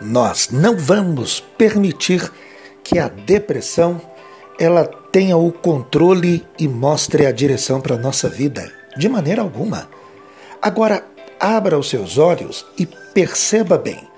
[0.00, 2.30] Nós não vamos permitir
[2.82, 4.00] que a depressão
[4.58, 9.88] ela tenha o controle e mostre a direção para a nossa vida, de maneira alguma.
[10.60, 11.04] Agora,
[11.38, 14.08] abra os seus olhos e perceba bem.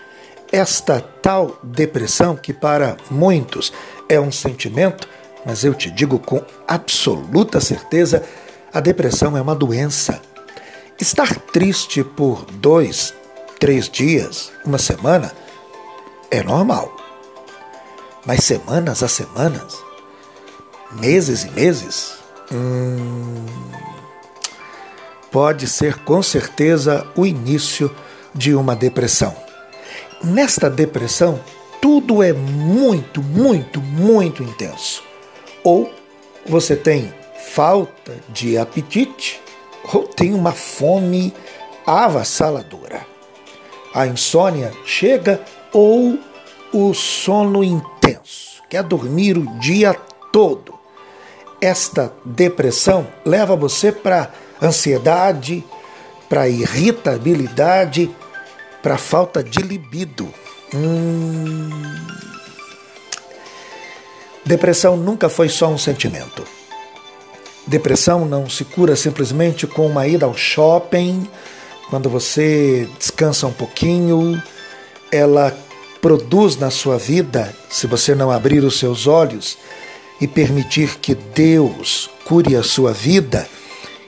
[0.50, 3.72] Esta tal depressão, que para muitos
[4.08, 5.08] é um sentimento,
[5.44, 8.22] mas eu te digo com absoluta certeza,
[8.72, 10.20] a depressão é uma doença.
[11.00, 13.14] Estar triste por dois,
[13.58, 15.32] três dias, uma semana,
[16.30, 16.94] é normal.
[18.24, 19.78] Mas semanas a semanas,
[20.92, 22.14] meses e meses,
[22.52, 23.46] hum,
[25.30, 27.94] pode ser com certeza o início
[28.34, 29.34] de uma depressão.
[30.22, 31.40] Nesta depressão,
[31.80, 35.04] tudo é muito, muito, muito intenso.
[35.62, 35.92] Ou
[36.46, 37.12] você tem
[37.50, 39.40] falta de apetite,
[39.92, 41.32] ou tem uma fome
[41.86, 43.06] avassaladora.
[43.94, 45.40] A insônia chega
[45.76, 46.18] ou
[46.72, 49.94] o sono intenso, quer dormir o dia
[50.32, 50.72] todo.
[51.60, 54.30] Esta depressão leva você para
[54.62, 55.62] ansiedade,
[56.30, 58.10] para irritabilidade,
[58.82, 60.32] para falta de libido.
[60.74, 61.68] Hum...
[64.46, 66.42] Depressão nunca foi só um sentimento.
[67.66, 71.28] Depressão não se cura simplesmente com uma ida ao shopping,
[71.90, 74.42] quando você descansa um pouquinho.
[75.10, 75.65] Ela
[76.06, 79.58] produz na sua vida, se você não abrir os seus olhos
[80.20, 83.44] e permitir que Deus cure a sua vida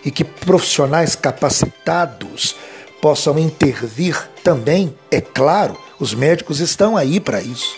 [0.05, 2.55] e que profissionais capacitados
[3.03, 7.77] possam intervir também, é claro, os médicos estão aí para isso.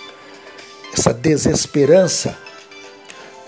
[0.93, 2.37] Essa desesperança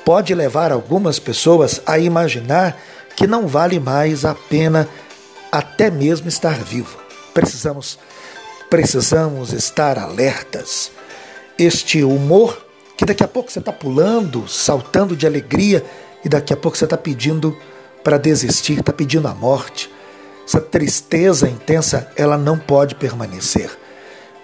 [0.07, 2.81] pode levar algumas pessoas a imaginar
[3.15, 4.89] que não vale mais a pena
[5.53, 6.97] até mesmo estar vivo.
[7.35, 7.99] Precisamos
[8.73, 10.91] precisamos estar alertas.
[11.59, 12.65] Este humor
[12.97, 15.85] que daqui a pouco você está pulando, saltando de alegria
[16.25, 17.55] e daqui a pouco você está pedindo
[18.03, 19.93] para desistir, está pedindo a morte.
[20.49, 23.71] Essa tristeza intensa, ela não pode permanecer.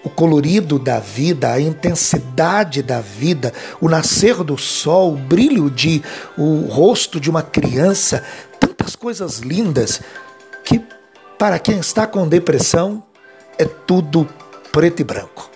[0.05, 3.51] O colorido da vida, a intensidade da vida,
[3.81, 6.03] o nascer do sol, o brilho de
[6.37, 8.23] o rosto de uma criança,
[8.61, 10.03] tantas coisas lindas
[10.65, 10.85] que
[11.39, 13.08] para quem está com depressão
[13.59, 14.29] é tudo
[14.73, 15.51] preto e branco.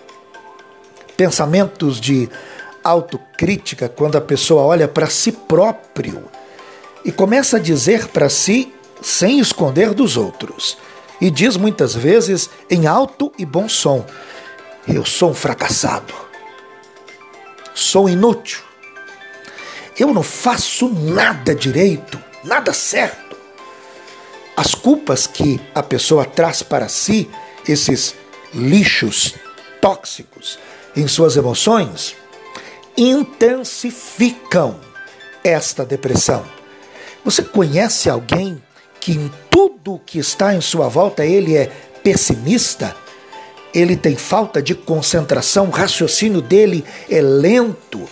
[1.17, 2.29] Pensamentos de
[2.83, 6.25] autocrítica quando a pessoa olha para si próprio
[7.05, 10.79] e começa a dizer para si sem esconder dos outros.
[11.21, 14.05] E diz muitas vezes em alto e bom som:
[14.89, 16.13] Eu sou um fracassado.
[17.75, 18.61] Sou inútil.
[19.99, 23.37] Eu não faço nada direito, nada certo.
[24.57, 27.31] As culpas que a pessoa traz para si,
[27.67, 28.15] esses
[28.55, 29.35] lixos
[29.81, 30.59] tóxicos
[30.97, 32.15] em suas emoções,
[32.97, 34.79] intensificam
[35.43, 36.45] esta depressão.
[37.25, 38.63] Você conhece alguém
[39.01, 41.71] que em tudo que está em sua volta ele é
[42.03, 42.95] pessimista?
[43.75, 48.07] Ele tem falta de concentração, o raciocínio dele é lento,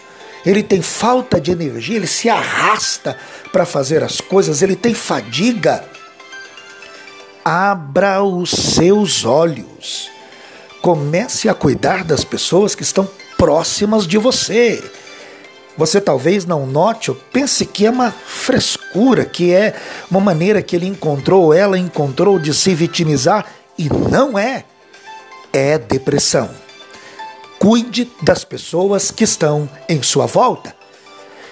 [0.45, 3.17] ele tem falta de energia, ele se arrasta
[3.53, 5.85] para fazer as coisas, ele tem fadiga.
[7.45, 10.11] Abra os seus olhos.
[10.83, 13.09] Comece a cuidar das pessoas que estão
[13.39, 14.83] próximas de você.
[15.77, 19.75] Você talvez não note ou pense que é uma frescura, que é
[20.11, 23.47] uma maneira que ele encontrou, ela encontrou de se vitimizar,
[23.79, 24.65] e não é.
[25.53, 26.51] É depressão.
[27.59, 30.80] Cuide das pessoas que estão em sua volta.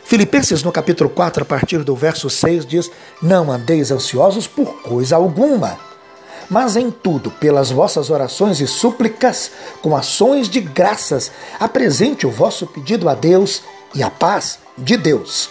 [0.09, 5.17] Filipenses no capítulo 4, a partir do verso 6, diz: Não andeis ansiosos por coisa
[5.17, 5.79] alguma
[6.51, 9.51] mas em tudo, pelas vossas orações e súplicas,
[9.83, 11.31] com ações de graças,
[11.61, 13.63] apresente o vosso pedido a Deus
[13.95, 15.51] e a paz de Deus,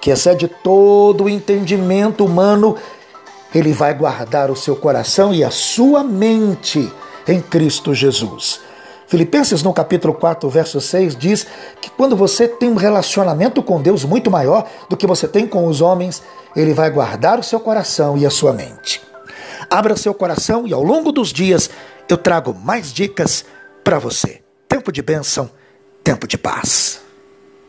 [0.00, 2.76] que excede todo o entendimento humano,
[3.54, 6.92] ele vai guardar o seu coração e a sua mente
[7.28, 8.63] em Cristo Jesus.
[9.14, 11.46] Filipenses no capítulo 4, verso 6 diz
[11.80, 15.68] que quando você tem um relacionamento com Deus muito maior do que você tem com
[15.68, 16.20] os homens,
[16.56, 19.00] ele vai guardar o seu coração e a sua mente.
[19.70, 21.70] Abra seu coração e ao longo dos dias
[22.08, 23.44] eu trago mais dicas
[23.84, 24.42] para você.
[24.66, 25.48] Tempo de bênção,
[26.02, 27.03] tempo de paz.